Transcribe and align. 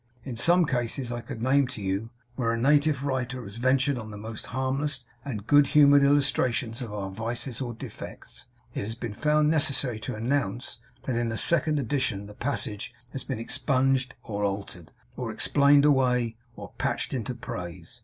In 0.23 0.35
some 0.35 0.65
cases 0.65 1.11
I 1.11 1.21
could 1.21 1.43
name 1.43 1.67
to 1.67 1.79
you, 1.79 2.09
where 2.35 2.51
a 2.51 2.57
native 2.59 3.05
writer 3.05 3.43
has 3.43 3.57
ventured 3.57 3.99
on 3.99 4.09
the 4.09 4.17
most 4.17 4.47
harmless 4.47 5.01
and 5.23 5.45
good 5.45 5.67
humoured 5.67 6.01
illustrations 6.03 6.81
of 6.81 6.91
our 6.91 7.11
vices 7.11 7.61
or 7.61 7.75
defects, 7.75 8.47
it 8.73 8.79
has 8.81 8.95
been 8.95 9.13
found 9.13 9.51
necessary 9.51 9.99
to 9.99 10.15
announce, 10.15 10.79
that 11.03 11.15
in 11.15 11.31
a 11.31 11.37
second 11.37 11.77
edition 11.79 12.25
the 12.25 12.33
passage 12.33 12.91
has 13.11 13.23
been 13.23 13.37
expunged, 13.37 14.15
or 14.23 14.43
altered, 14.43 14.89
or 15.15 15.31
explained 15.31 15.85
away, 15.85 16.35
or 16.55 16.71
patched 16.79 17.13
into 17.13 17.35
praise. 17.35 17.99